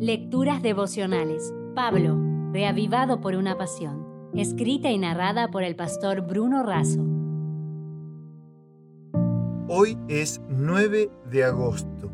[0.00, 1.52] Lecturas devocionales.
[1.74, 2.16] Pablo,
[2.52, 4.30] reavivado por una pasión.
[4.32, 7.04] Escrita y narrada por el pastor Bruno Razo.
[9.66, 12.12] Hoy es 9 de agosto.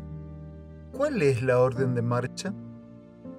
[0.93, 2.55] ¿Cuál es la orden de marcha?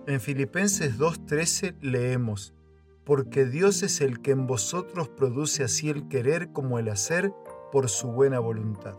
[0.06, 2.54] En Filipenses 2.13 leemos,
[3.02, 7.32] porque Dios es el que en vosotros produce así el querer como el hacer
[7.72, 8.94] por su buena voluntad.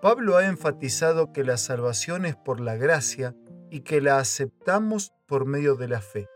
[0.00, 3.34] Pablo ha enfatizado que la salvación es por la gracia
[3.70, 6.28] y que la aceptamos por medio de la fe.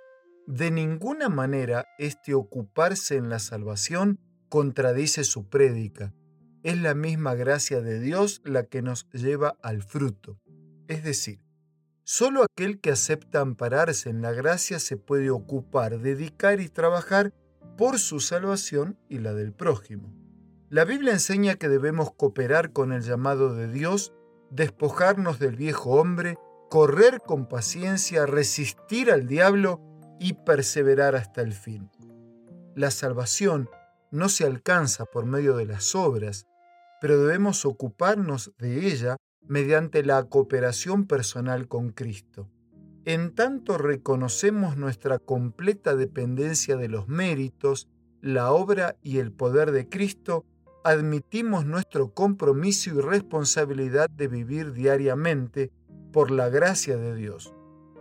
[0.46, 6.14] De ninguna manera este ocuparse en la salvación contradice su prédica.
[6.62, 10.38] Es la misma gracia de Dios la que nos lleva al fruto.
[10.86, 11.40] Es decir,
[12.04, 17.32] solo aquel que acepta ampararse en la gracia se puede ocupar, dedicar y trabajar
[17.76, 20.14] por su salvación y la del prójimo.
[20.70, 24.12] La Biblia enseña que debemos cooperar con el llamado de Dios,
[24.50, 26.36] despojarnos del viejo hombre
[26.74, 29.80] correr con paciencia, resistir al diablo
[30.18, 31.88] y perseverar hasta el fin.
[32.74, 33.70] La salvación
[34.10, 36.48] no se alcanza por medio de las obras,
[37.00, 42.50] pero debemos ocuparnos de ella mediante la cooperación personal con Cristo.
[43.04, 47.86] En tanto reconocemos nuestra completa dependencia de los méritos,
[48.20, 50.44] la obra y el poder de Cristo,
[50.82, 55.70] admitimos nuestro compromiso y responsabilidad de vivir diariamente
[56.14, 57.52] por la gracia de Dios,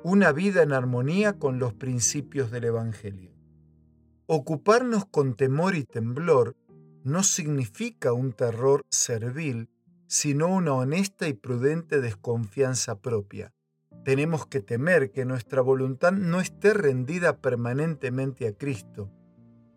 [0.04, 3.32] una vida en armonía con los principios del Evangelio.
[4.28, 6.56] Ocuparnos con temor y temblor
[7.04, 9.68] no significa un terror servil,
[10.06, 13.52] sino una honesta y prudente desconfianza propia.
[14.06, 19.10] Tenemos que temer que nuestra voluntad no esté rendida permanentemente a Cristo.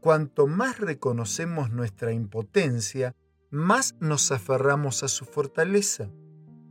[0.03, 3.17] Cuanto más reconocemos nuestra impotencia,
[3.49, 6.11] más nos aferramos a su fortaleza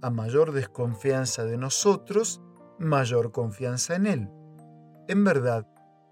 [0.05, 2.39] a mayor desconfianza de nosotros,
[2.77, 4.29] mayor confianza en Él.
[5.07, 5.67] En verdad,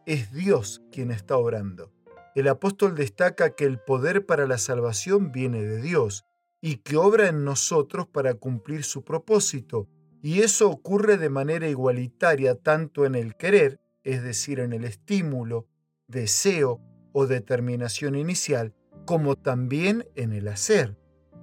[0.08, 1.94] es Dios quien está obrando.
[2.34, 6.26] El apóstol destaca que el poder para la salvación viene de Dios
[6.60, 9.88] y que obra en nosotros para cumplir su propósito,
[10.24, 15.68] y eso ocurre de manera igualitaria tanto en el querer, es decir, en el estímulo,
[16.08, 16.82] deseo
[17.12, 18.74] o determinación inicial,
[19.06, 20.98] como también en el hacer,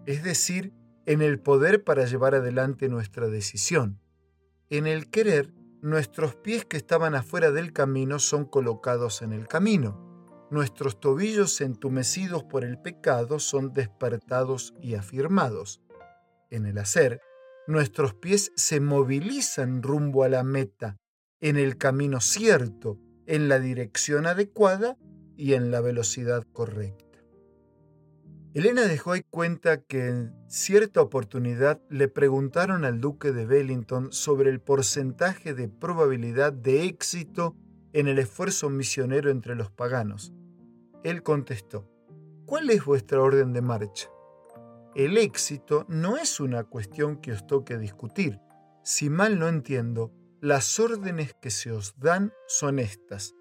[0.05, 0.73] es decir,
[1.07, 4.01] en el poder para llevar adelante nuestra decisión.
[4.69, 5.53] En el querer,
[5.83, 10.07] nuestros pies que estaban afuera del camino son colocados en el camino.
[10.51, 15.81] Nuestros tobillos entumecidos por el pecado son despertados y afirmados.
[16.51, 17.21] En el hacer,
[17.67, 20.99] nuestros pies se movilizan rumbo a la meta,
[21.41, 24.97] en el camino cierto, en la dirección adecuada
[25.37, 27.10] y en la velocidad correcta.
[28.53, 34.51] Elena de Hoy cuenta que en cierta oportunidad le preguntaron al duque de Wellington sobre
[34.51, 37.55] el porcentaje de probabilidad de éxito
[37.93, 40.33] en el esfuerzo misionero entre los paganos.
[41.05, 41.89] Él contestó,
[42.45, 44.09] ¿cuál es vuestra orden de marcha?
[44.97, 48.41] El éxito no es una cuestión que os toque discutir.
[48.83, 53.33] Si mal no entiendo, las órdenes que se os dan son estas.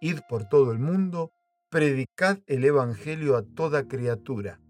[0.00, 1.30] Id por todo el mundo,
[1.68, 4.60] predicad el Evangelio a toda criatura.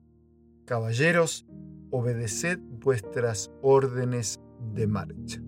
[0.64, 1.46] Caballeros,
[1.90, 4.40] obedeced vuestras órdenes
[4.74, 5.40] de marcha.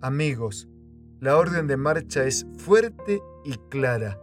[0.00, 0.68] Amigos,
[1.20, 4.20] la orden de marcha es fuerte y clara,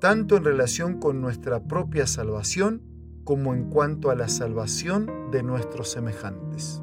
[0.00, 2.82] tanto en relación con nuestra propia salvación
[3.24, 6.82] como en cuanto a la salvación de nuestros semejantes.